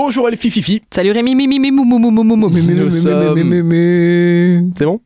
[0.00, 0.80] Bonjour Elfie Fifi.
[0.94, 3.62] Salut Rémi, mimi, mimi, mou, mou, mou, mou, mou, mou, mimi, Nous mimi, sommes- mimi,
[3.64, 4.72] mimi.
[4.78, 5.00] C'est bon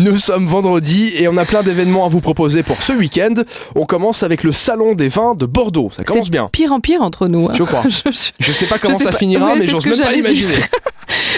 [0.00, 3.34] Nous sommes vendredi et on a plein d'événements à vous proposer pour ce week-end.
[3.74, 5.90] On commence avec le salon des vins de Bordeaux.
[5.92, 6.48] Ça commence bien.
[6.50, 7.48] Pire en pire entre nous.
[7.48, 7.52] hein.
[7.54, 7.82] Je crois.
[7.88, 9.18] Je- je- Je sais pas comment sais ça pas.
[9.18, 10.54] finira, Ouais, mais j'ose même pas l'imaginer.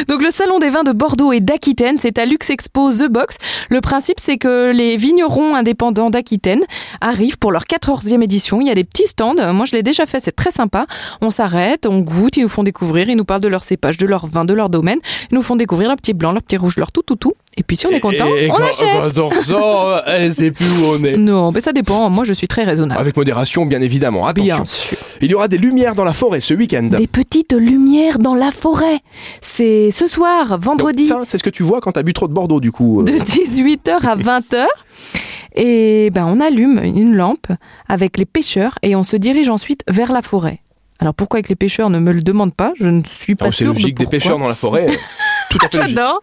[0.08, 3.36] Donc le salon des vins de Bordeaux et d'Aquitaine, c'est à Lux Expo The Box.
[3.68, 6.60] Le principe, c'est que les vignerons indépendants d'Aquitaine
[7.00, 8.60] arrivent pour leur 14e édition.
[8.60, 9.34] Il y a des petits stands.
[9.52, 10.86] Moi, je l'ai déjà fait, c'est très sympa.
[11.20, 14.06] On s'arrête, on goûte, ils nous font découvrir, ils nous parlent de leur cépage, de
[14.06, 14.98] leur vin, de leur domaine.
[15.30, 17.32] Ils nous font découvrir leur petit blanc, leur petit rouge, leur tout, tout, tout.
[17.58, 18.88] Et puis si on est content, Et- et on quand- achète.
[19.14, 21.16] Quand on ressort, elle sait plus où on est.
[21.18, 22.08] Non, mais ça dépend.
[22.08, 22.98] Moi, je suis très raisonnable.
[23.00, 24.26] Avec modération, bien évidemment.
[24.26, 24.54] Attention.
[24.56, 24.96] Bien sûr.
[25.20, 26.84] Il y aura des lumières dans la forêt ce week-end.
[26.84, 29.00] Des petites lumières dans la forêt.
[29.42, 32.26] C'est ce soir, Donc, vendredi, ça, c'est ce que tu vois quand t'as bu trop
[32.26, 33.00] de Bordeaux, du coup.
[33.00, 33.04] euh.
[33.04, 34.64] de 18h à 20h.
[35.54, 37.46] Et ben, on allume une lampe
[37.88, 40.60] avec les pêcheurs et on se dirige ensuite vers la forêt.
[40.98, 43.52] Alors pourquoi avec les pêcheurs ne me le demande pas, je ne suis pas Oh,
[43.52, 44.86] c'est de logique, des pêcheurs dans la forêt.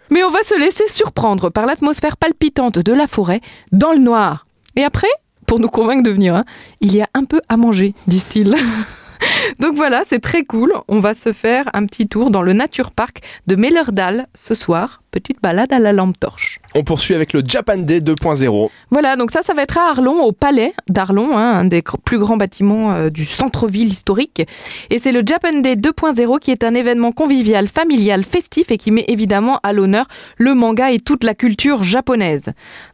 [0.10, 4.46] Mais on va se laisser surprendre par l'atmosphère palpitante de la forêt dans le noir.
[4.76, 5.10] Et après,
[5.46, 6.46] pour nous convaincre de venir, hein,
[6.82, 8.55] il y a un peu à manger, disent-ils.
[9.59, 10.73] Donc voilà, c'est très cool.
[10.87, 15.01] On va se faire un petit tour dans le Nature Park de Mellerdal ce soir.
[15.12, 16.59] Petite balade à la lampe torche.
[16.75, 18.70] On poursuit avec le Japan Day 2.0.
[18.91, 22.20] Voilà, donc ça, ça va être à Arlon, au palais d'Arlon, hein, un des plus
[22.20, 24.43] grands bâtiments euh, du centre-ville historique.
[24.91, 28.91] Et c'est le Japan Day 2.0 qui est un événement convivial, familial, festif et qui
[28.91, 30.05] met évidemment à l'honneur
[30.37, 32.45] le manga et toute la culture japonaise.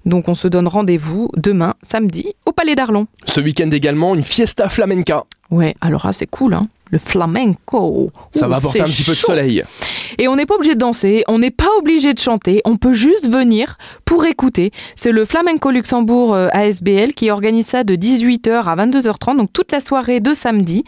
[0.05, 3.07] Donc on se donne rendez-vous demain, samedi, au palais d'Arlon.
[3.25, 5.25] Ce week-end également, une fiesta flamenca.
[5.51, 6.67] Ouais, alors là, c'est cool, hein.
[6.91, 8.11] Le flamenco.
[8.31, 9.63] Ça Ouh, va apporter un petit peu de soleil.
[10.19, 12.93] Et on n'est pas obligé de danser, on n'est pas obligé de chanter, on peut
[12.93, 14.71] juste venir pour écouter.
[14.95, 19.71] C'est le Flamenco Luxembourg euh, ASBL qui organise ça de 18h à 22h30, donc toute
[19.71, 20.83] la soirée de samedi.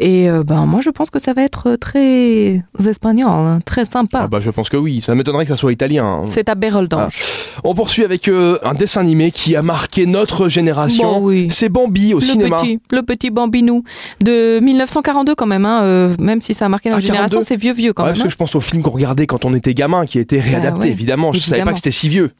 [0.00, 4.22] Et euh, ben moi je pense que ça va être très espagnol, hein, très sympa.
[4.24, 6.04] Ah bah je pense que oui, ça m'étonnerait que ça soit italien.
[6.04, 6.24] hein.
[6.26, 7.18] C'est à Béroldange.
[7.64, 11.20] On poursuit avec euh, un dessin animé qui a marqué notre génération.
[11.20, 11.48] Bon, oui.
[11.50, 12.56] C'est Bambi au le cinéma.
[12.58, 13.82] petit, le petit Bambinou
[14.20, 17.46] de 1942 quand même, hein, euh, même si ça a marqué notre Ah, génération, 42.
[17.46, 18.14] c'est vieux vieux quand Ouais, même.
[18.14, 18.30] parce que hein.
[18.30, 20.90] je pense au film qu'on regardait quand on était gamin, qui a été réadapté, ouais,
[20.90, 21.32] évidemment.
[21.32, 22.30] Je savais pas que c'était si vieux.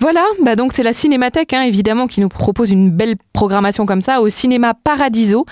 [0.00, 4.00] Voilà, bah donc c'est la Cinémathèque hein, évidemment qui nous propose une belle programmation comme
[4.00, 5.46] ça au cinéma Paradiso.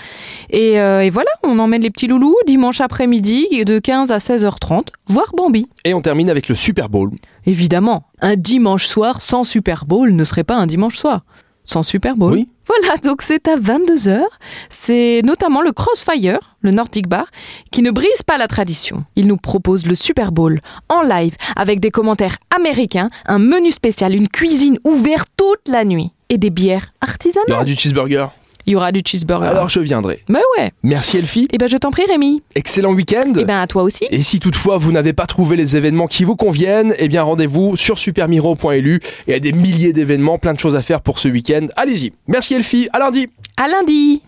[0.49, 4.87] Et, euh, et voilà, on emmène les petits loulous dimanche après-midi de 15 à 16h30
[5.07, 5.67] voir Bambi.
[5.83, 7.11] Et on termine avec le Super Bowl.
[7.47, 11.21] Évidemment, un dimanche soir sans Super Bowl ne serait pas un dimanche soir.
[11.67, 12.33] Sans Super Bowl.
[12.33, 12.47] Oui.
[12.67, 14.21] Voilà, donc c'est à 22h.
[14.69, 17.25] C'est notamment le Crossfire, le Nordic Bar,
[17.71, 19.03] qui ne brise pas la tradition.
[19.15, 24.13] Il nous propose le Super Bowl en live avec des commentaires américains, un menu spécial,
[24.13, 27.51] une cuisine ouverte toute la nuit et des bières Il y artisanales.
[27.51, 28.27] aura du cheeseburger.
[28.65, 29.47] Il y aura du cheeseburger.
[29.49, 30.19] Alors je viendrai.
[30.29, 30.71] Mais ouais.
[30.83, 31.47] Merci Elfie.
[31.51, 32.41] Eh ben je t'en prie Rémi.
[32.55, 33.33] Excellent week-end.
[33.37, 34.05] Eh ben à toi aussi.
[34.09, 37.75] Et si toutefois vous n'avez pas trouvé les événements qui vous conviennent, eh bien rendez-vous
[37.75, 39.01] sur supermiro.lu.
[39.27, 41.67] Il y a des milliers d'événements, plein de choses à faire pour ce week-end.
[41.75, 42.13] Allez-y.
[42.27, 42.89] Merci Elfie.
[42.93, 43.29] À lundi.
[43.57, 44.21] À lundi.